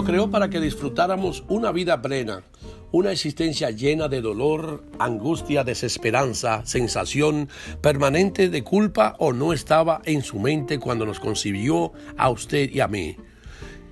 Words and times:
Nos 0.00 0.08
creó 0.08 0.30
para 0.30 0.48
que 0.48 0.60
disfrutáramos 0.60 1.44
una 1.46 1.72
vida 1.72 2.00
plena, 2.00 2.42
una 2.90 3.12
existencia 3.12 3.70
llena 3.70 4.08
de 4.08 4.22
dolor, 4.22 4.82
angustia, 4.98 5.62
desesperanza, 5.62 6.64
sensación 6.64 7.50
permanente 7.82 8.48
de 8.48 8.64
culpa 8.64 9.14
o 9.18 9.34
no 9.34 9.52
estaba 9.52 10.00
en 10.06 10.22
su 10.22 10.38
mente 10.38 10.78
cuando 10.78 11.04
nos 11.04 11.20
concibió 11.20 11.92
a 12.16 12.30
usted 12.30 12.70
y 12.70 12.80
a 12.80 12.88
mí. 12.88 13.18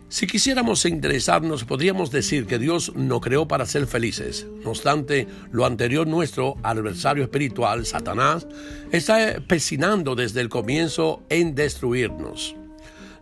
Si 0.09 0.27
quisiéramos 0.27 0.87
interesarnos, 0.87 1.65
podríamos 1.65 2.11
decir 2.11 2.47
que 2.47 2.59
Dios 2.59 2.95
nos 2.97 3.21
creó 3.21 3.47
para 3.47 3.67
ser 3.67 3.87
felices. 3.87 4.47
No 4.65 4.71
obstante, 4.71 5.29
lo 5.53 5.67
anterior 5.67 6.07
nuestro 6.07 6.57
adversario 6.63 7.25
espiritual, 7.25 7.85
Satanás, 7.85 8.47
está 8.93 9.43
pesinando 9.47 10.15
desde 10.15 10.41
el 10.41 10.49
comienzo 10.49 11.23
en 11.29 11.55
destruirnos. 11.55 12.58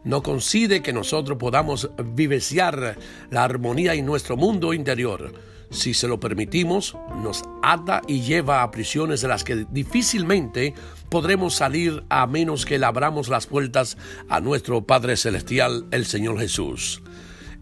No 0.06 0.22
concide 0.22 0.80
que 0.80 0.94
nosotros 0.94 1.36
podamos 1.36 1.90
vivenciar 2.02 2.96
la 3.30 3.44
armonía 3.44 3.92
en 3.92 4.06
nuestro 4.06 4.38
mundo 4.38 4.72
interior 4.72 5.34
si 5.70 5.94
se 5.94 6.08
lo 6.08 6.20
permitimos, 6.20 6.96
nos 7.22 7.42
ata 7.62 8.02
y 8.06 8.20
lleva 8.20 8.62
a 8.62 8.70
prisiones 8.70 9.20
de 9.20 9.28
las 9.28 9.44
que 9.44 9.66
difícilmente 9.70 10.74
podremos 11.08 11.54
salir 11.54 12.04
a 12.08 12.26
menos 12.26 12.64
que 12.64 12.78
le 12.78 12.86
abramos 12.86 13.28
las 13.28 13.46
puertas 13.46 13.96
a 14.28 14.40
nuestro 14.40 14.82
Padre 14.82 15.16
Celestial, 15.16 15.86
el 15.90 16.06
Señor 16.06 16.38
Jesús. 16.38 17.02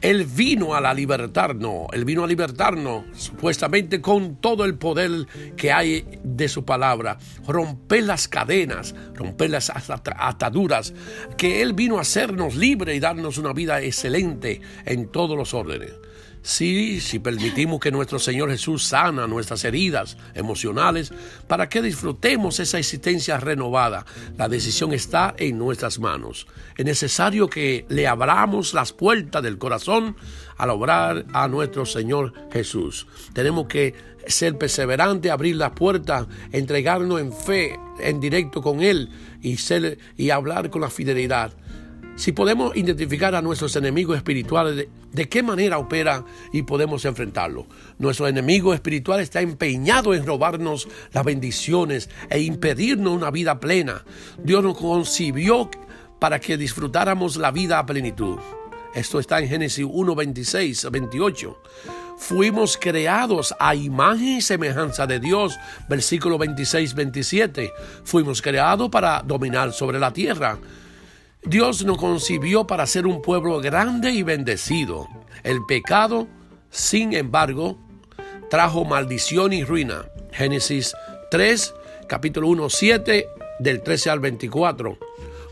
Él 0.05 0.27
vino 0.27 0.75
a 0.75 0.83
la 0.83 0.93
libertarnos, 0.93 1.87
Él 1.95 2.05
vino 2.05 2.25
a 2.25 2.27
libertarnos 2.27 3.05
supuestamente 3.17 4.03
con 4.03 4.37
todo 4.37 4.67
el 4.67 4.75
poder 4.75 5.27
que 5.57 5.73
hay 5.73 6.05
de 6.23 6.47
su 6.51 6.67
palabra, 6.67 7.17
romper 7.49 8.03
las 8.03 8.29
cadenas, 8.29 8.95
romper 9.15 9.48
las 9.48 9.71
ataduras, 9.71 10.93
que 11.39 11.62
Él 11.62 11.73
vino 11.73 11.97
a 11.97 12.03
hacernos 12.03 12.55
libre 12.55 12.95
y 12.95 13.01
darnos 13.01 13.39
una 13.39 13.55
vida 13.55 13.81
excelente 13.81 14.61
en 14.85 15.09
todos 15.09 15.39
los 15.39 15.55
órdenes. 15.55 15.95
Sí, 16.47 17.00
si 17.00 17.20
permitimos 17.20 17.81
que 17.81 17.91
nuestro 17.91 18.19
Señor 18.19 18.50
Jesús 18.50 18.84
sana 18.84 19.27
nuestras 19.27 19.64
heridas 19.64 20.19
emocionales 20.34 21.11
para 21.48 21.70
que 21.70 21.81
disfrutemos 21.81 22.61
esa 22.61 22.78
existencia 22.78 23.39
renovada, 23.39 24.05
la 24.37 24.50
decisión 24.50 24.92
está 24.92 25.34
en 25.39 25.56
nuestras 25.56 25.98
manos. 25.98 26.47
Es 26.77 26.84
necesario 26.84 27.48
que 27.48 27.87
le 27.89 28.06
abramos 28.06 28.75
las 28.75 28.92
puertas 28.92 29.42
del 29.42 29.56
corazón 29.56 30.17
al 30.59 30.69
obrar 30.69 31.25
a 31.33 31.48
nuestro 31.48 31.87
Señor 31.87 32.34
Jesús. 32.53 33.06
Tenemos 33.33 33.67
que 33.67 33.95
ser 34.27 34.59
perseverantes, 34.59 35.33
abrir 35.33 35.56
las 35.56 35.70
puertas, 35.70 36.27
entregarnos 36.53 37.22
en 37.22 37.33
fe, 37.33 37.81
en 38.00 38.20
directo 38.20 38.61
con 38.61 38.83
Él 38.83 39.09
y, 39.41 39.56
ser, 39.56 39.98
y 40.19 40.28
hablar 40.28 40.69
con 40.69 40.83
la 40.83 40.91
fidelidad. 40.91 41.55
Si 42.17 42.31
podemos 42.31 42.77
identificar 42.77 43.34
a 43.34 43.43
nuestros 43.43 43.75
enemigos 43.75 44.17
espirituales, 44.17 44.87
de, 45.12 45.29
qué 45.29 45.43
manera 45.43 45.79
opera 45.79 46.25
y 46.53 46.62
podemos 46.62 47.05
enfrentarlo? 47.05 47.67
Nuestro 47.98 48.29
enemigo 48.29 48.73
espiritual 48.73 49.19
está 49.19 49.41
empeñado 49.41 50.15
en 50.15 50.25
robarnos 50.25 50.89
las 51.12 51.25
bendiciones 51.25 52.09
e 52.31 52.41
impedirnos 52.41 53.15
una 53.15 53.33
vida 53.33 53.59
plena. 53.59 54.05
Dios 54.39 54.62
nos 54.62 54.79
concibió 54.79 55.69
para 56.21 56.39
que 56.39 56.56
disfrutáramos 56.56 57.37
la 57.37 57.51
vida 57.51 57.81
a 57.81 57.87
plenitud. 57.87 58.39
Esto 58.95 59.19
está 59.19 59.41
en 59.41 59.49
Génesis 59.49 59.84
1, 59.89 60.15
26, 60.15 60.89
28. 60.93 61.62
Fuimos 62.17 62.78
creados 62.78 63.53
a 63.59 63.75
imagen 63.75 64.37
y 64.37 64.41
semejanza 64.41 65.05
de 65.09 65.19
Dios. 65.19 65.59
Versículo 65.89 66.39
26, 66.39 66.95
27. 66.95 67.73
Fuimos 68.05 68.41
creados 68.41 68.89
para 68.89 69.21
dominar 69.23 69.73
sobre 69.73 69.99
la 69.99 70.12
tierra. 70.12 70.61
Dios 71.47 71.84
nos 71.84 71.98
concibió 71.98 72.67
para 72.67 72.87
ser 72.87 73.06
un 73.06 73.20
pueblo 73.20 73.61
grande 73.61 74.11
y 74.11 74.23
bendecido. 74.23 75.06
El 75.42 75.64
pecado, 75.67 76.27
sin 76.70 77.12
embargo, 77.12 77.78
trajo 78.48 78.87
maldición 78.87 79.53
y 79.53 79.62
ruina. 79.62 80.06
Génesis 80.32 80.94
3, 81.31 81.75
capítulo 82.09 82.49
1, 82.49 82.71
7, 82.71 83.27
del 83.59 83.82
13 83.82 84.10
al 84.10 84.21
24. 84.21 84.99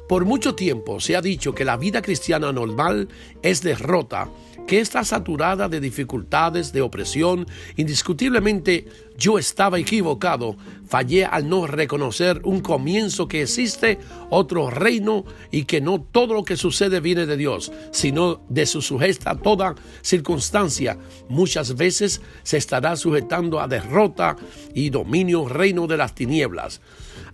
Por 0.09 0.25
mucho 0.25 0.55
tiempo 0.55 0.99
se 0.99 1.15
ha 1.15 1.21
dicho 1.21 1.55
que 1.55 1.67
la 1.67 1.77
vida 1.77 2.01
cristiana 2.01 2.53
normal 2.53 3.09
es 3.43 3.61
derrota 3.61 4.31
que 4.67 4.81
está 4.81 5.05
saturada 5.05 5.69
de 5.69 5.81
dificultades, 5.81 6.73
de 6.73 6.81
opresión. 6.81 7.47
Indiscutiblemente 7.77 8.87
yo 9.17 9.39
estaba 9.39 9.79
equivocado, 9.79 10.57
fallé 10.87 11.25
al 11.25 11.49
no 11.49 11.67
reconocer 11.67 12.41
un 12.45 12.61
comienzo 12.61 13.29
que 13.29 13.43
existe 13.43 13.99
otro 14.31 14.71
reino 14.71 15.25
y 15.51 15.65
que 15.65 15.81
no 15.81 16.01
todo 16.01 16.35
lo 16.35 16.45
que 16.45 16.57
sucede 16.57 17.01
viene 17.01 17.27
de 17.27 17.37
Dios, 17.37 17.73
sino 17.93 18.43
de 18.49 18.67
su 18.67 18.83
sujeta 18.83 19.37
toda 19.37 19.75
circunstancia. 20.03 20.99
Muchas 21.29 21.77
veces 21.77 22.21
se 22.43 22.57
estará 22.57 22.97
sujetando 22.97 23.61
a 23.61 23.69
derrota 23.69 24.37
y 24.75 24.91
dominio 24.91 25.49
reino 25.49 25.87
de 25.87 25.97
las 25.97 26.15
tinieblas. 26.15 26.81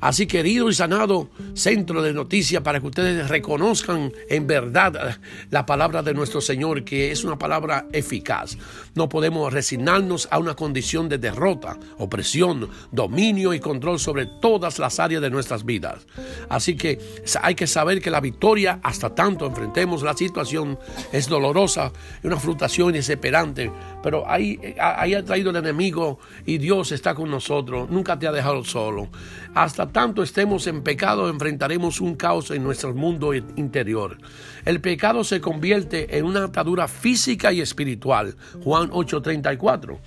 Así 0.01 0.29
querido 0.29 0.69
y 0.69 0.75
sanado 0.75 1.29
centro 1.55 2.03
de 2.03 2.13
noticias 2.13 2.63
para 2.63 2.79
que 2.79 2.87
ustedes 2.87 3.29
reconozcan 3.29 4.13
en 4.29 4.47
verdad 4.47 5.19
la 5.51 5.67
palabra 5.67 6.05
de 6.05 6.15
nuestro 6.15 6.41
Señor, 6.41 6.85
que 6.85 7.11
es 7.11 7.25
una 7.25 7.37
palabra 7.37 7.87
eficaz. 7.93 8.57
No 8.95 9.09
podemos 9.09 9.53
resignarnos 9.53 10.29
a 10.31 10.39
una 10.39 10.55
condición 10.55 11.09
de 11.09 11.19
derrota, 11.19 11.68
opresión, 11.99 12.69
dominio 12.93 13.53
y 13.53 13.61
control 13.61 13.99
sobre 13.99 14.27
todas 14.27 14.79
las 14.79 15.01
áreas 15.01 15.23
de 15.23 15.31
nuestras 15.31 15.65
vidas. 15.65 16.07
Así 16.49 16.77
que 16.77 16.99
hay 17.43 17.55
que 17.55 17.67
saber 17.67 18.01
que 18.01 18.11
la 18.11 18.21
victoria, 18.21 18.81
hasta 18.83 19.15
tanto 19.15 19.47
enfrentemos 19.47 20.03
la 20.03 20.15
situación, 20.15 20.79
es 21.13 21.29
dolorosa, 21.29 21.93
una 22.23 22.39
frustración 22.39 22.93
desesperante, 22.93 23.71
pero 24.03 24.29
ahí, 24.29 24.59
ahí 24.81 25.15
ha 25.15 25.25
traído 25.25 25.51
el 25.51 25.57
enemigo 25.57 26.19
y 26.47 26.59
Dios 26.59 26.93
está 26.93 27.15
con 27.15 27.31
nosotros, 27.31 27.91
nunca 27.91 28.19
te 28.19 28.27
ha 28.27 28.33
dejado 28.33 28.65
solo. 28.65 29.09
Hasta 29.55 29.89
tanto 29.89 30.23
estemos 30.23 30.67
en 30.67 30.83
pecado, 30.83 31.29
enfrentaremos 31.29 32.01
un 32.01 32.15
caos 32.15 32.51
en 32.51 32.63
nuestro 32.63 32.95
mundo 32.95 33.35
interior. 33.35 34.19
El 34.65 34.81
pecado 34.81 35.25
se 35.25 35.41
convierte 35.41 36.19
en 36.19 36.25
una 36.25 36.45
atadura 36.45 36.89
física 36.89 37.53
y 37.53 37.61
espiritual. 37.61 38.37
Juan 38.63 38.91
8:34. 38.91 39.99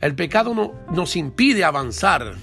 El 0.00 0.14
pecado 0.14 0.54
no, 0.54 0.74
nos 0.92 1.16
impide 1.16 1.64
avanzar 1.64 2.36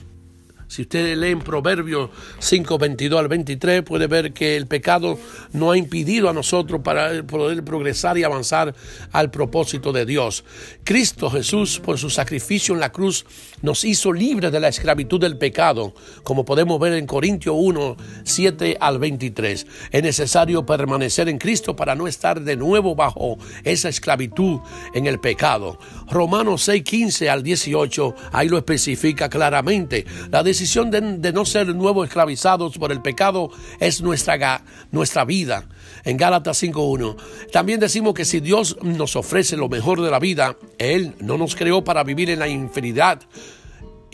si 0.67 0.81
usted 0.83 1.17
lee 1.17 1.31
en 1.31 1.39
Proverbios 1.39 2.09
5, 2.39 2.77
22 2.77 3.19
al 3.19 3.27
23, 3.27 3.83
puede 3.83 4.07
ver 4.07 4.33
que 4.33 4.55
el 4.55 4.67
pecado 4.67 5.17
no 5.53 5.71
ha 5.71 5.77
impedido 5.77 6.29
a 6.29 6.33
nosotros 6.33 6.81
para 6.83 7.23
poder 7.23 7.63
progresar 7.63 8.17
y 8.17 8.23
avanzar 8.23 8.75
al 9.11 9.31
propósito 9.31 9.93
de 9.93 10.05
Dios. 10.05 10.43
Cristo 10.83 11.29
Jesús, 11.29 11.79
por 11.79 11.97
su 11.97 12.09
sacrificio 12.09 12.73
en 12.73 12.79
la 12.79 12.91
cruz, 12.91 13.25
nos 13.61 13.83
hizo 13.83 14.11
libres 14.11 14.51
de 14.51 14.59
la 14.59 14.67
esclavitud 14.67 15.19
del 15.19 15.37
pecado, 15.37 15.93
como 16.23 16.45
podemos 16.45 16.79
ver 16.79 16.93
en 16.93 17.05
Corintios 17.05 17.55
1, 17.57 17.97
7 18.23 18.77
al 18.79 18.99
23. 18.99 19.67
Es 19.91 20.03
necesario 20.03 20.65
permanecer 20.65 21.29
en 21.29 21.37
Cristo 21.37 21.75
para 21.75 21.95
no 21.95 22.07
estar 22.07 22.41
de 22.41 22.55
nuevo 22.55 22.95
bajo 22.95 23.37
esa 23.63 23.89
esclavitud 23.89 24.59
en 24.93 25.05
el 25.05 25.19
pecado. 25.19 25.79
Romanos 26.09 26.63
6, 26.63 26.83
15 26.83 27.29
al 27.29 27.43
18, 27.43 28.15
ahí 28.31 28.49
lo 28.49 28.57
especifica 28.57 29.29
claramente. 29.29 30.05
La 30.31 30.43
decisión 30.55 30.89
de, 30.89 31.33
no 31.33 31.43
ser 31.43 31.67
nuevos 31.75 32.07
esclavizados 32.07 32.77
por 32.77 32.93
el 32.93 33.01
pecado 33.01 33.51
es 33.81 34.01
nuestra, 34.01 34.63
nuestra 34.89 35.25
vida. 35.25 35.66
En 36.05 36.16
Gálatas 36.16 36.63
5.1. 36.63 37.17
También 37.51 37.81
decimos 37.81 38.13
que 38.13 38.23
si 38.23 38.39
Dios 38.39 38.77
nos 38.81 39.17
ofrece 39.17 39.57
lo 39.57 39.67
mejor 39.67 40.01
de 40.01 40.09
la 40.09 40.19
vida, 40.19 40.55
Él 40.77 41.13
no 41.19 41.38
nos 41.38 41.57
creó 41.57 41.83
para 41.83 42.05
vivir 42.05 42.29
en 42.29 42.39
la 42.39 42.47
infinidad 42.47 43.19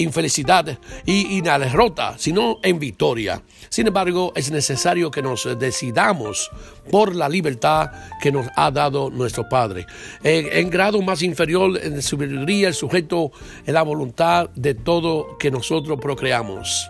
infelicidad 0.01 0.78
y, 1.06 1.39
en 1.39 1.45
la 1.45 1.59
derrota, 1.59 2.16
sino 2.17 2.59
en 2.63 2.79
victoria. 2.79 3.41
Sin 3.69 3.88
embargo, 3.88 4.34
es 4.35 4.51
necesario 4.51 5.12
que 5.12 5.22
nos 5.22 5.47
decidamos 5.57 6.50
por 6.89 7.16
la 7.16 7.29
libertad 7.29 7.91
que 8.22 8.31
nos 8.31 8.47
ha 8.55 8.72
dado 8.72 9.09
nuestro 9.09 9.47
Padre. 9.47 9.85
En, 10.23 10.70
grado 10.70 11.02
más 11.02 11.22
inferior, 11.22 11.79
en 11.81 11.93
el 11.93 12.73
sujeto 12.73 13.31
en 13.66 13.73
la 13.73 13.84
voluntad 13.84 14.49
de 14.55 14.73
todo 14.76 15.37
que 15.37 15.52
nosotros 15.52 15.99
procreamos. 16.02 16.90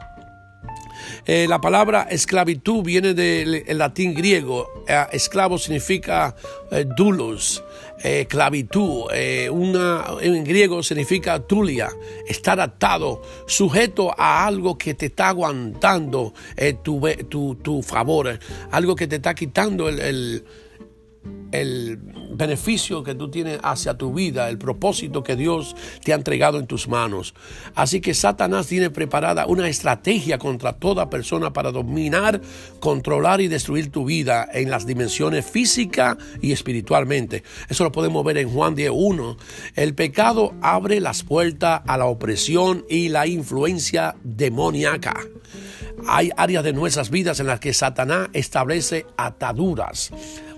Eh, 1.25 1.47
la 1.47 1.61
palabra 1.61 2.07
esclavitud 2.09 2.83
viene 2.83 3.13
del 3.13 3.77
latín 3.77 4.13
griego. 4.13 4.83
Eh, 4.87 5.05
esclavo 5.11 5.57
significa 5.57 6.35
eh, 6.71 6.85
dulos, 6.97 7.63
esclavitud. 8.03 9.05
una, 9.51 10.05
en 10.21 10.43
griego 10.43 10.83
significa 10.83 11.39
tulia, 11.39 11.89
estar 12.27 12.59
atado, 12.59 13.21
sujeto 13.47 14.13
a 14.17 14.45
algo 14.45 14.77
que 14.77 14.93
te 14.93 15.07
está 15.07 15.29
aguantando 15.29 16.33
tu, 16.83 17.01
tu, 17.29 17.55
tu, 17.55 17.81
favor, 17.81 18.39
algo 18.71 18.95
que 18.95 19.07
te 19.07 19.17
está 19.17 19.33
quitando 19.33 19.89
el 19.89 20.43
beneficio 21.51 23.03
que 23.03 23.15
tú 23.15 23.29
tienes 23.29 23.59
hacia 23.63 23.95
tu 23.95 24.13
vida, 24.13 24.49
el 24.49 24.57
propósito 24.57 25.23
que 25.23 25.35
Dios 25.35 25.75
te 26.03 26.13
ha 26.13 26.15
entregado 26.15 26.59
en 26.59 26.67
tus 26.67 26.87
manos. 26.87 27.33
Así 27.75 28.01
que 28.01 28.13
Satanás 28.13 28.67
tiene 28.67 28.89
preparada 28.89 29.45
una 29.45 29.67
estrategia 29.67 30.37
contra 30.37 30.73
toda 30.73 31.09
persona 31.09 31.53
para 31.53 31.71
dominar, 31.71 32.41
controlar 32.79 33.41
y 33.41 33.47
destruir 33.47 33.91
tu 33.91 34.05
vida 34.05 34.47
en 34.51 34.69
las 34.69 34.85
dimensiones 34.85 35.45
física 35.45 36.17
y 36.41 36.51
espiritualmente. 36.51 37.43
Eso 37.69 37.83
lo 37.83 37.91
podemos 37.91 38.23
ver 38.23 38.37
en 38.37 38.49
Juan 38.49 38.75
10.1. 38.75 39.37
El 39.75 39.93
pecado 39.93 40.53
abre 40.61 40.99
las 40.99 41.23
puertas 41.23 41.81
a 41.85 41.97
la 41.97 42.05
opresión 42.05 42.85
y 42.89 43.09
la 43.09 43.27
influencia 43.27 44.15
demoníaca. 44.23 45.15
Hay 46.07 46.31
áreas 46.35 46.63
de 46.63 46.73
nuestras 46.73 47.11
vidas 47.11 47.39
en 47.39 47.47
las 47.47 47.59
que 47.59 47.73
Satanás 47.73 48.29
establece 48.33 49.05
ataduras 49.17 50.11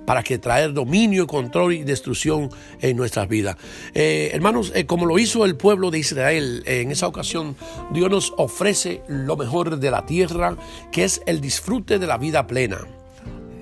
para 0.05 0.23
que 0.23 0.37
traer 0.37 0.73
dominio, 0.73 1.27
control 1.27 1.73
y 1.73 1.83
destrucción 1.83 2.49
en 2.81 2.97
nuestras 2.97 3.27
vidas. 3.27 3.57
Eh, 3.93 4.31
hermanos, 4.33 4.71
eh, 4.75 4.85
como 4.85 5.05
lo 5.05 5.19
hizo 5.19 5.45
el 5.45 5.55
pueblo 5.55 5.91
de 5.91 5.99
Israel, 5.99 6.63
en 6.65 6.91
esa 6.91 7.07
ocasión 7.07 7.55
Dios 7.93 8.09
nos 8.09 8.33
ofrece 8.37 9.01
lo 9.07 9.37
mejor 9.37 9.77
de 9.77 9.91
la 9.91 10.05
tierra, 10.05 10.55
que 10.91 11.03
es 11.03 11.21
el 11.25 11.41
disfrute 11.41 11.99
de 11.99 12.07
la 12.07 12.17
vida 12.17 12.47
plena 12.47 12.85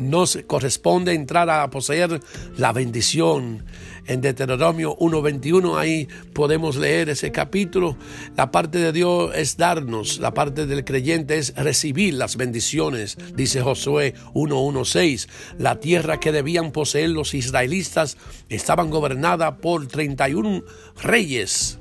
nos 0.01 0.39
corresponde 0.47 1.13
entrar 1.13 1.49
a 1.49 1.69
poseer 1.69 2.19
la 2.57 2.73
bendición. 2.73 3.63
En 4.07 4.19
Deuteronomio 4.19 4.97
1.21 4.97 5.77
ahí 5.77 6.07
podemos 6.33 6.75
leer 6.75 7.09
ese 7.09 7.31
capítulo. 7.31 7.95
La 8.35 8.51
parte 8.51 8.79
de 8.79 8.91
Dios 8.91 9.31
es 9.35 9.57
darnos, 9.57 10.19
la 10.19 10.33
parte 10.33 10.65
del 10.65 10.83
creyente 10.83 11.37
es 11.37 11.55
recibir 11.55 12.15
las 12.15 12.35
bendiciones, 12.35 13.17
dice 13.35 13.61
Josué 13.61 14.15
1.1.6. 14.33 15.27
La 15.59 15.79
tierra 15.79 16.19
que 16.19 16.31
debían 16.31 16.71
poseer 16.71 17.09
los 17.09 17.33
israelitas 17.33 18.17
estaban 18.49 18.89
gobernada 18.89 19.57
por 19.57 19.87
31 19.87 20.63
reyes. 21.03 21.79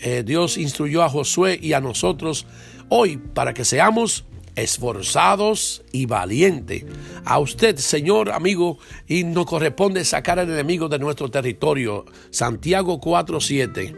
Eh, 0.00 0.22
Dios 0.24 0.56
instruyó 0.56 1.02
a 1.02 1.10
Josué 1.10 1.58
y 1.60 1.72
a 1.74 1.80
nosotros 1.80 2.46
hoy 2.88 3.18
para 3.18 3.52
que 3.52 3.64
seamos 3.64 4.24
esforzados 4.60 5.82
y 5.92 6.06
valientes. 6.06 6.84
A 7.24 7.38
usted, 7.38 7.76
Señor 7.76 8.30
amigo, 8.30 8.78
y 9.06 9.24
nos 9.24 9.46
corresponde 9.46 10.04
sacar 10.04 10.38
al 10.38 10.50
enemigo 10.50 10.88
de 10.88 10.98
nuestro 10.98 11.30
territorio. 11.30 12.04
Santiago 12.30 13.00
4:7. 13.00 13.94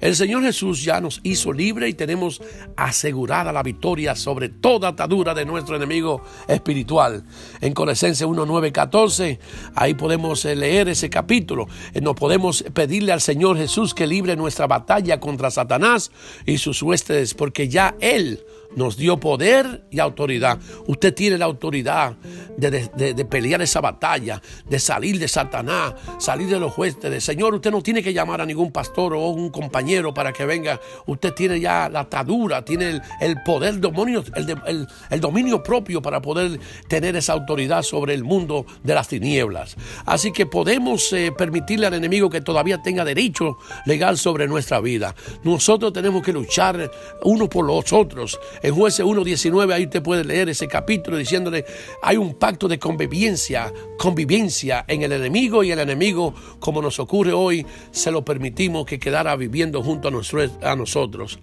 El 0.00 0.16
Señor 0.16 0.42
Jesús 0.42 0.82
ya 0.82 1.00
nos 1.00 1.20
hizo 1.24 1.52
libre 1.52 1.88
y 1.88 1.94
tenemos 1.94 2.40
asegurada 2.76 3.52
la 3.52 3.62
victoria 3.62 4.14
sobre 4.16 4.48
toda 4.48 4.88
atadura 4.88 5.34
de 5.34 5.44
nuestro 5.44 5.76
enemigo 5.76 6.22
espiritual. 6.48 7.24
En 7.60 7.74
Colosenses 7.74 8.26
1.9.14, 8.26 9.38
ahí 9.74 9.94
podemos 9.94 10.44
eh, 10.46 10.56
leer 10.56 10.88
ese 10.88 11.10
capítulo. 11.10 11.68
Eh, 11.92 12.00
nos 12.00 12.14
podemos 12.14 12.62
pedirle 12.72 13.12
al 13.12 13.20
Señor 13.20 13.58
Jesús 13.58 13.92
que 13.92 14.06
libre 14.06 14.36
nuestra 14.36 14.66
batalla 14.66 15.20
contra 15.20 15.50
Satanás 15.50 16.10
y 16.46 16.56
sus 16.56 16.82
huestes, 16.82 17.34
porque 17.34 17.68
ya 17.68 17.94
Él 18.00 18.40
nos 18.76 18.96
dio 18.96 19.18
poder 19.18 19.84
y 19.90 19.98
autoridad. 19.98 20.58
Usted 20.86 21.14
tiene 21.14 21.38
la 21.38 21.44
autoridad 21.46 22.16
de, 22.56 23.24
pelear 23.24 23.62
esa 23.62 23.80
batalla, 23.80 24.40
de 24.68 24.78
salir 24.78 25.18
de 25.18 25.28
Satanás, 25.28 25.94
salir 26.18 26.48
de 26.48 26.60
los 26.60 26.72
jueces. 26.72 27.22
Señor, 27.24 27.54
usted 27.54 27.70
no 27.70 27.82
tiene 27.82 28.02
que 28.02 28.12
llamar 28.12 28.40
a 28.40 28.46
ningún 28.46 28.70
pastor 28.72 29.14
o 29.14 29.28
un 29.28 29.50
compañero 29.50 30.12
para 30.12 30.32
que 30.32 30.44
venga. 30.44 30.80
Usted 31.06 31.32
tiene 31.32 31.60
ya 31.60 31.88
la 31.88 32.00
atadura, 32.00 32.64
tiene 32.64 33.00
el, 33.20 33.42
poder 33.44 33.80
demonio, 33.80 34.22
el, 34.34 34.86
el, 35.10 35.20
dominio 35.20 35.62
propio 35.62 36.02
para 36.02 36.20
poder 36.20 36.58
tener 36.88 37.16
esa 37.16 37.32
autoridad 37.32 37.82
sobre 37.82 38.14
el 38.14 38.24
mundo 38.24 38.66
de 38.82 38.94
las 38.94 39.08
tinieblas. 39.08 39.76
Así 40.06 40.32
que 40.32 40.46
podemos 40.46 41.12
eh, 41.12 41.32
permitirle 41.36 41.86
al 41.86 41.94
enemigo 41.94 42.30
que 42.30 42.40
todavía 42.40 42.82
tenga 42.82 43.04
derecho 43.04 43.58
legal 43.86 44.18
sobre 44.18 44.46
nuestra 44.46 44.80
vida. 44.80 45.14
Nosotros 45.44 45.92
tenemos 45.92 46.22
que 46.22 46.32
luchar 46.32 46.90
uno 47.24 47.48
por 47.48 47.64
los 47.64 47.92
otros. 47.92 48.38
En 48.62 48.74
jueces 48.74 49.04
1.19 49.04 49.72
ahí 49.72 49.86
te 49.86 50.00
puede 50.00 50.24
leer 50.24 50.48
ese 50.48 50.68
capítulo 50.68 51.16
diciéndole, 51.16 51.64
hay 52.02 52.16
un 52.16 52.34
pacto 52.34 52.68
de 52.68 52.78
convivencia, 52.78 53.72
convivencia 53.96 54.84
en 54.86 55.02
el 55.02 55.12
enemigo 55.12 55.62
y 55.64 55.72
el 55.72 55.78
enemigo, 55.78 56.34
como 56.58 56.82
nos 56.82 56.98
ocurre 56.98 57.32
hoy, 57.32 57.64
se 57.90 58.10
lo 58.10 58.24
permitimos 58.24 58.84
que 58.84 58.98
quedara 58.98 59.34
viviendo 59.36 59.82
junto 59.82 60.08
a, 60.08 60.70
a 60.70 60.76
nosotros. 60.76 61.38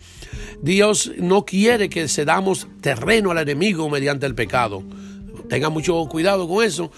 Dios 0.61 1.11
no 1.17 1.45
quiere 1.45 1.89
que 1.89 2.07
cedamos 2.07 2.67
terreno 2.81 3.31
al 3.31 3.39
enemigo 3.39 3.89
mediante 3.89 4.25
el 4.25 4.35
pecado. 4.35 4.83
Tenga 5.49 5.69
mucho 5.69 6.05
cuidado 6.05 6.47
con 6.47 6.63
eso. 6.63 6.91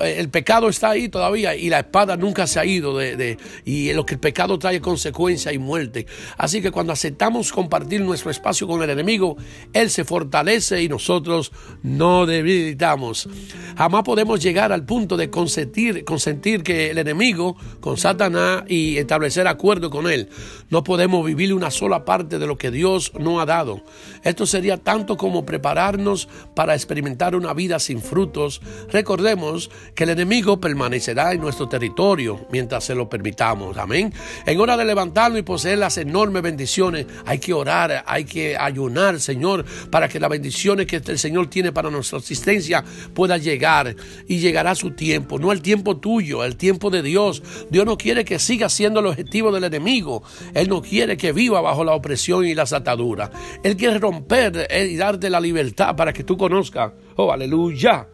Eh, 0.00 0.16
el 0.18 0.28
pecado 0.28 0.68
está 0.68 0.90
ahí 0.90 1.08
todavía 1.08 1.56
y 1.56 1.68
la 1.68 1.80
espada 1.80 2.16
nunca 2.16 2.46
se 2.46 2.60
ha 2.60 2.64
ido 2.64 2.96
de, 2.98 3.38
y 3.64 3.92
lo 3.92 4.04
que 4.04 4.14
el 4.14 4.20
pecado 4.20 4.58
trae 4.58 4.80
consecuencia 4.80 5.52
y 5.52 5.58
muerte. 5.58 6.06
Así 6.36 6.60
que 6.60 6.70
cuando 6.70 6.92
aceptamos 6.92 7.52
compartir 7.52 8.00
nuestro 8.00 8.30
espacio 8.30 8.66
con 8.66 8.82
el 8.82 8.90
enemigo, 8.90 9.36
él 9.72 9.90
se 9.90 10.04
fortalece 10.04 10.82
y 10.82 10.88
nosotros 10.88 11.52
no 11.82 12.26
debilitamos. 12.26 13.28
Jamás 13.76 14.02
podemos 14.02 14.40
llegar 14.42 14.72
al 14.72 14.84
punto 14.84 15.16
de 15.16 15.30
consentir, 15.30 16.04
consentir 16.04 16.62
que 16.62 16.90
el 16.90 16.98
enemigo 16.98 17.56
con 17.80 17.96
Satanás 17.96 18.64
y 18.68 18.98
establecer 18.98 19.46
acuerdo 19.46 19.90
con 19.90 20.10
él. 20.10 20.28
No 20.70 20.84
podemos 20.84 21.24
vivir 21.24 21.54
una 21.54 21.70
sola 21.70 22.04
parte 22.04 22.38
de 22.38 22.46
lo 22.46 22.56
que 22.56 22.70
Dios 22.70 23.12
nos 23.18 23.40
ha 23.40 23.46
dado. 23.46 23.82
Esto 24.22 24.46
sería 24.46 24.76
tanto 24.76 25.16
como 25.16 25.44
prepararnos 25.44 26.28
para 26.54 26.74
experimentar 26.74 27.34
una 27.34 27.52
vida 27.54 27.78
sin 27.78 27.93
frutos, 28.00 28.60
recordemos 28.90 29.70
que 29.94 30.04
el 30.04 30.10
enemigo 30.10 30.60
permanecerá 30.60 31.32
en 31.32 31.40
nuestro 31.40 31.68
territorio 31.68 32.46
mientras 32.50 32.84
se 32.84 32.94
lo 32.94 33.08
permitamos. 33.08 33.76
Amén. 33.76 34.12
En 34.46 34.60
hora 34.60 34.76
de 34.76 34.84
levantarlo 34.84 35.38
y 35.38 35.42
poseer 35.42 35.78
las 35.78 35.98
enormes 35.98 36.42
bendiciones, 36.42 37.06
hay 37.26 37.38
que 37.38 37.52
orar, 37.52 38.04
hay 38.06 38.24
que 38.24 38.56
ayunar, 38.56 39.20
Señor, 39.20 39.64
para 39.90 40.08
que 40.08 40.20
las 40.20 40.30
bendiciones 40.30 40.86
que 40.86 40.96
el 40.96 41.18
Señor 41.18 41.48
tiene 41.48 41.72
para 41.72 41.90
nuestra 41.90 42.18
existencia 42.18 42.84
pueda 43.14 43.38
llegar 43.38 43.94
y 44.28 44.38
llegará 44.38 44.74
su 44.74 44.92
tiempo, 44.92 45.38
no 45.38 45.52
el 45.52 45.62
tiempo 45.62 45.96
tuyo, 45.96 46.44
el 46.44 46.56
tiempo 46.56 46.90
de 46.90 47.02
Dios. 47.02 47.42
Dios 47.70 47.86
no 47.86 47.96
quiere 47.96 48.24
que 48.24 48.38
siga 48.38 48.68
siendo 48.68 49.00
el 49.00 49.06
objetivo 49.06 49.52
del 49.52 49.64
enemigo. 49.64 50.22
Él 50.54 50.68
no 50.68 50.82
quiere 50.82 51.16
que 51.16 51.32
viva 51.32 51.60
bajo 51.60 51.84
la 51.84 51.92
opresión 51.92 52.46
y 52.46 52.54
las 52.54 52.72
ataduras. 52.72 53.30
Él 53.62 53.76
quiere 53.76 53.98
romper 53.98 54.68
y 54.70 54.96
darte 54.96 55.30
la 55.30 55.40
libertad 55.40 55.96
para 55.96 56.12
que 56.12 56.24
tú 56.24 56.36
conozcas 56.36 56.92
Oh, 57.16 57.32
aleluya. 57.32 58.08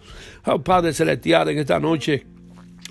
Oh, 0.47 0.63
Padre 0.63 0.93
Celestial, 0.93 1.49
en 1.49 1.59
esta 1.59 1.79
noche 1.79 2.27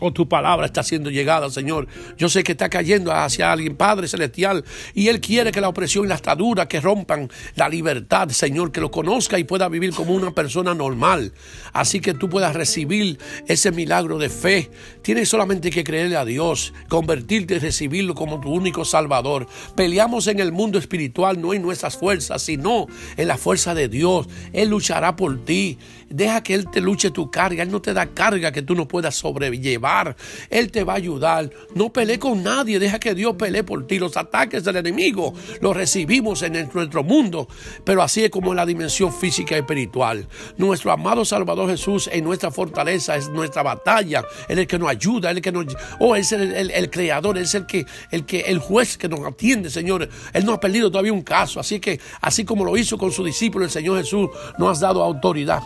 Oh, 0.02 0.14
tu 0.14 0.30
palabra 0.30 0.66
está 0.66 0.82
siendo 0.82 1.10
llegada, 1.10 1.50
Señor. 1.50 1.88
Yo 2.18 2.30
sé 2.30 2.44
que 2.44 2.54
está 2.54 2.70
cayendo 2.70 3.12
hacia 3.12 3.52
alguien, 3.52 3.76
Padre 3.76 4.08
Celestial, 4.08 4.64
y 4.94 5.10
Él 5.10 5.20
quiere 5.20 5.52
que 5.52 5.60
la 5.60 5.68
opresión 5.68 6.06
y 6.06 6.08
la 6.08 6.16
atadura 6.16 6.70
que 6.70 6.80
rompan 6.80 7.30
la 7.56 7.68
libertad, 7.68 8.30
Señor, 8.30 8.72
que 8.72 8.80
lo 8.80 8.92
conozca 8.92 9.38
y 9.38 9.44
pueda 9.44 9.68
vivir 9.68 9.94
como 9.94 10.14
una 10.14 10.32
persona 10.32 10.74
normal. 10.74 11.34
Así 11.74 12.00
que 12.00 12.14
tú 12.14 12.30
puedas 12.30 12.56
recibir 12.56 13.20
ese 13.48 13.72
milagro 13.72 14.18
de 14.18 14.30
fe. 14.30 14.72
Tienes 15.02 15.28
solamente 15.28 15.70
que 15.70 15.84
creerle 15.84 16.16
a 16.16 16.24
Dios, 16.24 16.74
convertirte 16.88 17.56
y 17.56 17.60
recibirlo 17.60 18.16
como 18.16 18.40
tu 18.40 18.54
único 18.54 18.86
Salvador. 18.86 19.48
Peleamos 19.76 20.28
en 20.28 20.40
el 20.40 20.54
mundo 20.54 20.80
espiritual, 20.80 21.42
no 21.42 21.54
en 21.54 21.62
nuestras 21.62 21.98
fuerzas, 21.98 22.42
sino 22.42 22.88
en 23.18 23.28
la 23.28 23.38
fuerza 23.38 23.76
de 23.76 23.90
Dios. 23.90 24.28
Él 24.54 24.70
luchará 24.70 25.18
por 25.18 25.44
ti. 25.44 25.78
Deja 26.10 26.42
que 26.42 26.56
Él 26.56 26.70
te 26.70 26.82
luche 26.82 27.12
tu 27.12 27.30
carga. 27.30 27.64
Él 27.64 27.72
no 27.72 27.82
te 27.82 27.94
da 27.94 28.08
carga 28.08 28.52
que 28.52 28.62
tú 28.62 28.76
no 28.76 28.88
puedas 28.88 29.16
sobrellevar. 29.16 30.16
Él 30.50 30.72
te 30.72 30.84
va 30.84 30.94
a 30.94 30.98
ayudar. 30.98 31.50
No 31.76 31.94
pelee 31.94 32.20
con 32.20 32.44
nadie. 32.44 32.80
Deja 32.80 33.00
que 33.00 33.16
Dios 33.16 33.36
pelee 33.36 33.64
por 33.64 33.86
ti. 33.86 34.00
Los 34.00 34.18
ataques 34.18 34.64
del 34.64 34.78
enemigo 34.78 35.34
los 35.62 35.76
recibimos 35.76 36.42
en 36.42 36.70
nuestro 36.74 37.04
mundo. 37.04 37.48
Pero 37.84 38.02
así 38.02 38.24
es 38.24 38.30
como 38.30 38.52
en 38.52 38.58
la 38.58 38.66
dimensión 38.66 39.14
física 39.14 39.56
y 39.56 39.60
espiritual. 39.60 40.28
Nuestro 40.58 40.92
amado 40.92 41.26
Salvador 41.26 41.70
Jesús 41.70 42.10
en 42.12 42.24
nuestra 42.24 42.52
fortaleza 42.52 43.16
es 43.16 43.30
nuestra 43.30 43.64
batalla. 43.64 44.24
Él 44.48 44.58
es 44.58 44.64
el 44.64 44.68
que 44.68 44.80
nos 44.80 44.90
ayuda. 44.90 45.32
Él 45.32 45.38
es 45.38 45.40
el 45.40 45.44
que 45.44 45.52
nos. 45.52 45.76
Oh, 46.00 46.16
es 46.16 46.32
el, 46.32 46.90
creador. 46.90 47.38
es 47.38 47.54
el 47.54 47.66
que, 47.66 47.86
el 48.12 48.26
que, 48.26 48.42
el 48.42 48.60
juez 48.60 48.98
que 48.98 49.08
nos 49.08 49.26
atiende, 49.26 49.70
Señor. 49.70 50.10
Él 50.34 50.46
no 50.46 50.54
ha 50.54 50.60
perdido 50.60 50.90
todavía 50.90 51.14
un 51.14 51.22
caso. 51.22 51.60
Así 51.60 51.80
que, 51.80 52.00
así 52.22 52.46
como 52.46 52.66
lo 52.66 52.76
hizo 52.78 52.98
con 52.98 53.12
su 53.12 53.24
discípulo, 53.24 53.66
el 53.66 53.72
Señor 53.72 54.00
Jesús 54.00 54.30
nos 54.58 54.80
ha 54.80 54.88
dado 54.88 55.04
autoridad 55.04 55.62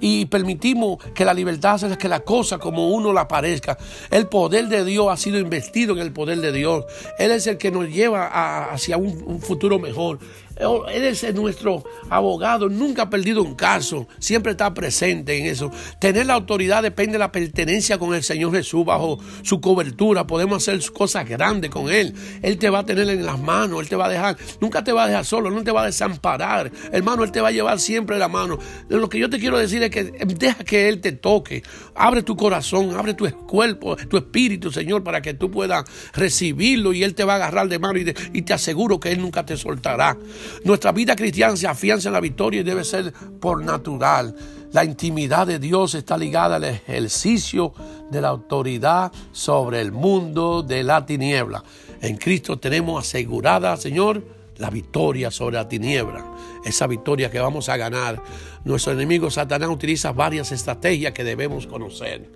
y 0.00 0.26
permitimos 0.26 1.02
que 1.14 1.24
la 1.24 1.34
libertad 1.34 1.78
sea 1.78 1.96
que 1.96 2.08
la 2.08 2.20
cosa 2.20 2.58
como 2.58 2.88
uno 2.88 3.12
la 3.12 3.28
parezca. 3.28 3.78
El 4.10 4.28
poder 4.28 4.68
de 4.68 4.84
Dios 4.84 5.08
ha 5.10 5.16
sido 5.16 5.38
investido 5.38 5.94
en 5.94 6.00
el 6.00 6.12
poder 6.12 6.38
de 6.40 6.52
Dios. 6.52 6.84
Él 7.18 7.30
es 7.30 7.46
el 7.46 7.58
que 7.58 7.70
nos 7.70 7.88
lleva 7.88 8.70
hacia 8.70 8.96
un, 8.96 9.40
futuro 9.40 9.78
mejor. 9.78 10.18
Él 10.58 11.04
es 11.04 11.34
nuestro 11.34 11.84
abogado, 12.10 12.68
nunca 12.68 13.02
ha 13.02 13.10
perdido 13.10 13.42
un 13.42 13.54
caso, 13.54 14.08
siempre 14.18 14.52
está 14.52 14.74
presente 14.74 15.38
en 15.38 15.46
eso. 15.46 15.70
Tener 16.00 16.26
la 16.26 16.34
autoridad 16.34 16.82
depende 16.82 17.12
de 17.12 17.18
la 17.20 17.30
pertenencia 17.30 17.98
con 17.98 18.14
el 18.14 18.22
Señor 18.22 18.52
Jesús 18.52 18.84
bajo 18.84 19.18
su 19.42 19.60
cobertura. 19.60 20.26
Podemos 20.26 20.62
hacer 20.62 20.80
cosas 20.92 21.28
grandes 21.28 21.70
con 21.70 21.90
Él. 21.90 22.14
Él 22.42 22.58
te 22.58 22.70
va 22.70 22.80
a 22.80 22.86
tener 22.86 23.08
en 23.08 23.24
las 23.24 23.38
manos, 23.38 23.80
Él 23.80 23.88
te 23.88 23.96
va 23.96 24.06
a 24.06 24.08
dejar, 24.08 24.36
nunca 24.60 24.82
te 24.82 24.92
va 24.92 25.04
a 25.04 25.06
dejar 25.06 25.24
solo, 25.24 25.50
no 25.50 25.62
te 25.62 25.70
va 25.70 25.82
a 25.82 25.86
desamparar. 25.86 26.72
Hermano, 26.92 27.22
Él 27.22 27.30
te 27.30 27.40
va 27.40 27.48
a 27.48 27.52
llevar 27.52 27.78
siempre 27.78 28.18
la 28.18 28.28
mano. 28.28 28.58
Lo 28.88 29.08
que 29.08 29.18
yo 29.18 29.30
te 29.30 29.38
quiero 29.38 29.58
decir 29.58 29.82
es 29.82 29.90
que 29.90 30.04
deja 30.04 30.64
que 30.64 30.88
Él 30.88 31.00
te 31.00 31.12
toque. 31.12 31.62
Abre 31.94 32.22
tu 32.22 32.36
corazón, 32.36 32.96
abre 32.96 33.14
tu 33.14 33.30
cuerpo, 33.46 33.96
tu 33.96 34.16
espíritu, 34.16 34.72
Señor, 34.72 35.04
para 35.04 35.22
que 35.22 35.34
tú 35.34 35.50
puedas 35.50 35.84
recibirlo 36.12 36.92
y 36.92 37.04
Él 37.04 37.14
te 37.14 37.24
va 37.24 37.34
a 37.34 37.36
agarrar 37.36 37.68
de 37.68 37.78
mano 37.78 37.98
y, 37.98 38.14
y 38.32 38.42
te 38.42 38.52
aseguro 38.52 38.98
que 38.98 39.12
Él 39.12 39.20
nunca 39.20 39.46
te 39.46 39.56
soltará. 39.56 40.16
Nuestra 40.64 40.92
vida 40.92 41.16
cristiana 41.16 41.56
se 41.56 41.66
afianza 41.66 42.08
en 42.08 42.14
la 42.14 42.20
victoria 42.20 42.60
y 42.60 42.64
debe 42.64 42.84
ser 42.84 43.12
por 43.40 43.62
natural. 43.62 44.34
La 44.72 44.84
intimidad 44.84 45.46
de 45.46 45.58
Dios 45.58 45.94
está 45.94 46.18
ligada 46.18 46.56
al 46.56 46.64
ejercicio 46.64 47.72
de 48.10 48.20
la 48.20 48.28
autoridad 48.28 49.10
sobre 49.32 49.80
el 49.80 49.92
mundo 49.92 50.62
de 50.62 50.82
la 50.82 51.06
tiniebla. 51.06 51.64
En 52.02 52.16
Cristo 52.16 52.58
tenemos 52.58 53.06
asegurada, 53.06 53.76
Señor, 53.76 54.22
la 54.58 54.70
victoria 54.70 55.30
sobre 55.30 55.56
la 55.56 55.68
tiniebla. 55.68 56.24
Esa 56.64 56.86
victoria 56.86 57.30
que 57.30 57.40
vamos 57.40 57.68
a 57.68 57.76
ganar. 57.76 58.22
Nuestro 58.64 58.92
enemigo 58.92 59.30
Satanás 59.30 59.70
utiliza 59.70 60.12
varias 60.12 60.52
estrategias 60.52 61.12
que 61.12 61.24
debemos 61.24 61.66
conocer. 61.66 62.28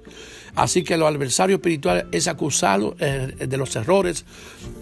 Así 0.55 0.85
que 0.85 0.99
lo 0.99 1.07
adversario 1.07 1.57
espiritual 1.57 2.09
es 2.13 2.29
acusarlo 2.29 2.95
eh, 2.99 3.35
de 3.49 3.57
los 3.57 3.75
errores 3.75 4.27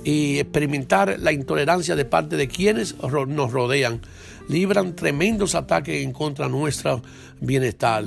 y 0.02 0.38
experimentar 0.38 1.18
la 1.20 1.32
intolerancia 1.32 1.94
de 1.94 2.04
parte 2.04 2.36
de 2.36 2.48
quienes 2.48 2.96
nos 3.00 3.52
rodean. 3.52 4.00
Libran 4.48 4.96
tremendos 4.96 5.54
ataques 5.54 6.02
en 6.02 6.12
contra 6.12 6.46
de 6.46 6.52
nuestro 6.52 7.02
bienestar. 7.40 8.04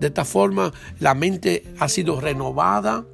De 0.00 0.08
esta 0.08 0.24
forma, 0.24 0.72
la 0.98 1.14
mente 1.14 1.64
ha 1.78 1.88
sido 1.88 2.20
renovada 2.20 3.04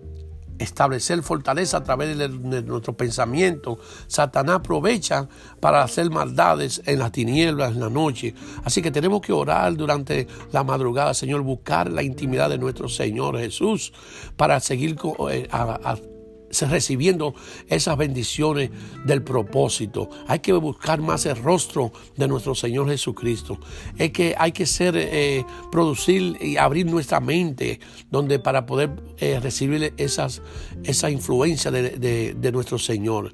establecer 0.61 1.23
fortaleza 1.23 1.79
a 1.79 1.83
través 1.83 2.17
de, 2.17 2.29
nuestro 2.29 2.97
pensamiento. 2.97 3.79
Satanás 4.07 4.57
aprovecha 4.57 5.29
para 5.59 5.83
hacer 5.83 6.11
maldades 6.11 6.83
en 6.87 6.99
las 6.99 7.13
tinieblas, 7.13 7.73
en 7.73 7.81
la 7.81 7.91
noche. 7.91 8.35
Así 8.65 8.83
que 8.83 8.91
tenemos 8.91 9.21
que 9.23 9.33
orar 9.33 9.75
durante 9.77 10.29
la 10.53 10.63
madrugada, 10.63 11.15
Señor, 11.15 11.43
buscar 11.43 11.91
la 11.91 12.03
intimidad 12.03 12.51
de 12.51 12.59
nuestro 12.59 12.89
Señor 12.89 13.39
Jesús 13.39 13.93
para 14.37 14.61
seguir 14.61 14.97
eh, 15.31 15.49
recibiendo 16.69 17.35
esas 17.69 17.97
bendiciones 17.97 18.71
del 19.05 19.23
propósito. 19.23 20.11
Hay 20.27 20.41
que 20.41 20.53
buscar 20.53 21.01
más 21.01 21.27
el 21.27 21.37
rostro 21.37 21.93
de 22.17 22.29
nuestro 22.29 22.55
Señor 22.55 22.89
Jesucristo. 22.89 23.59
Es 23.99 24.11
que 24.13 24.35
hay 24.39 24.53
que 24.53 24.67
ser, 24.67 24.95
eh, 24.97 25.45
producir 25.71 26.37
y 26.41 26.57
abrir 26.57 26.87
nuestra 26.87 27.21
mente 27.21 27.81
donde 28.11 28.39
para 28.39 28.67
poder 28.67 28.91
eh, 29.19 29.39
recibir 29.41 29.95
esas, 29.97 30.43
esa 30.85 31.11
influencia 31.11 31.71
de, 31.71 32.35
de 32.35 32.53
nuestro 32.53 32.79
Señor 32.79 33.33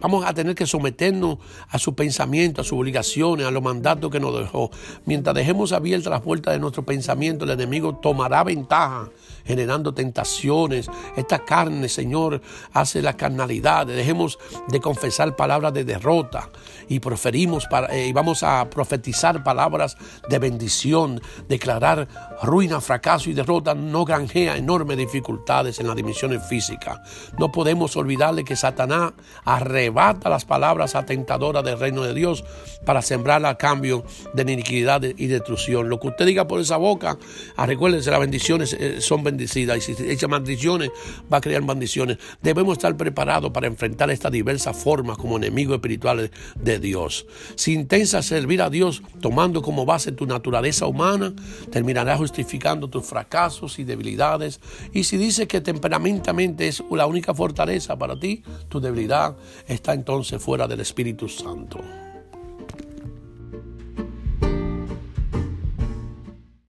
vamos 0.00 0.24
a 0.24 0.34
tener 0.34 0.54
que 0.54 0.66
someternos 0.66 1.38
a 1.68 1.78
su 1.78 1.94
pensamiento, 1.94 2.60
a 2.60 2.64
sus 2.64 2.78
obligaciones, 2.78 3.46
a 3.46 3.50
los 3.50 3.62
mandatos 3.62 4.10
que 4.10 4.20
nos 4.20 4.38
dejó. 4.38 4.70
Mientras 5.04 5.34
dejemos 5.34 5.72
abiertas 5.72 6.10
las 6.10 6.20
puertas 6.20 6.54
de 6.54 6.60
nuestro 6.60 6.84
pensamiento, 6.84 7.44
el 7.44 7.50
enemigo 7.50 7.96
tomará 7.96 8.44
ventaja, 8.44 9.08
generando 9.44 9.92
tentaciones. 9.94 10.88
Esta 11.16 11.44
carne, 11.44 11.88
Señor, 11.88 12.40
hace 12.72 13.02
la 13.02 13.16
carnalidad. 13.16 13.86
Dejemos 13.86 14.38
de 14.68 14.80
confesar 14.80 15.36
palabras 15.36 15.72
de 15.72 15.84
derrota 15.84 16.50
y 16.88 17.00
proferimos 17.00 17.66
eh, 17.90 18.06
y 18.08 18.12
vamos 18.12 18.42
a 18.42 18.68
profetizar 18.68 19.42
palabras 19.42 19.96
de 20.28 20.38
bendición, 20.38 21.20
declarar 21.48 22.08
ruina, 22.42 22.80
fracaso 22.80 23.30
y 23.30 23.32
derrota 23.32 23.74
no 23.74 24.04
granjea 24.04 24.56
enormes 24.56 24.96
dificultades 24.96 25.78
en 25.80 25.86
las 25.86 25.96
dimensiones 25.96 26.46
físicas. 26.46 27.00
No 27.38 27.50
podemos 27.52 27.96
olvidarle 27.96 28.44
que 28.44 28.56
Satanás 28.56 28.99
arrebata 29.44 30.28
las 30.28 30.44
palabras 30.44 30.94
atentadoras 30.94 31.64
del 31.64 31.78
reino 31.78 32.02
de 32.02 32.14
Dios 32.14 32.44
para 32.84 33.02
sembrar 33.02 33.44
a 33.46 33.56
cambio 33.56 34.04
de 34.34 34.42
iniquidad 34.52 35.02
y 35.02 35.26
destrucción. 35.26 35.88
Lo 35.88 36.00
que 36.00 36.08
usted 36.08 36.26
diga 36.26 36.46
por 36.46 36.60
esa 36.60 36.76
boca, 36.76 37.18
ah, 37.56 37.66
recuérdense, 37.66 38.10
las 38.10 38.20
bendiciones 38.20 38.72
eh, 38.72 39.00
son 39.00 39.22
bendecidas 39.22 39.78
y 39.78 39.94
si 39.94 40.10
echa 40.10 40.28
maldiciones 40.28 40.90
va 41.32 41.38
a 41.38 41.40
crear 41.40 41.62
maldiciones. 41.62 42.18
Debemos 42.42 42.78
estar 42.78 42.96
preparados 42.96 43.50
para 43.50 43.66
enfrentar 43.66 44.10
estas 44.10 44.32
diversas 44.32 44.76
formas 44.76 45.18
como 45.18 45.36
enemigos 45.36 45.76
espirituales 45.76 46.30
de 46.54 46.78
Dios. 46.78 47.26
Si 47.54 47.72
intensas 47.72 48.26
servir 48.26 48.62
a 48.62 48.70
Dios 48.70 49.02
tomando 49.20 49.62
como 49.62 49.86
base 49.86 50.12
tu 50.12 50.26
naturaleza 50.26 50.86
humana, 50.86 51.32
terminarás 51.70 52.18
justificando 52.18 52.88
tus 52.88 53.04
fracasos 53.04 53.78
y 53.78 53.84
debilidades. 53.84 54.60
Y 54.92 55.04
si 55.04 55.16
dices 55.16 55.46
que 55.46 55.60
temperamentamente 55.60 56.68
es 56.68 56.82
la 56.90 57.06
única 57.06 57.34
fortaleza 57.34 57.98
para 57.98 58.18
ti, 58.18 58.42
tu 58.68 58.80
está 59.66 59.92
entonces 59.92 60.42
fuera 60.42 60.66
del 60.66 60.80
Espíritu 60.80 61.28
Santo. 61.28 61.99